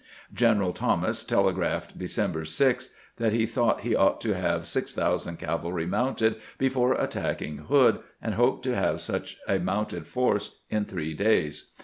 [0.33, 5.85] Gen eral Thomas telegraphed, December 6, that he thought he ought to have 6000 cavalry
[5.85, 11.73] mounted before attacking Hood, and hoped to have such a mounted force in three days.